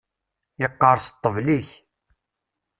Yeqqerṣ 0.61 1.05
ṭṭbel-ik. 1.13 1.69